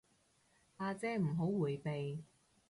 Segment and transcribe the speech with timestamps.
[0.77, 2.23] 阿姐唔好迴避